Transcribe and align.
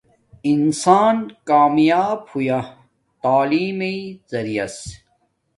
انسان 0.51 1.15
کامیاپ 1.49 2.21
ہویا 2.31 2.59
تعلیم 3.23 3.75
مݵݵ 3.79 3.99
زریعس 4.31 4.77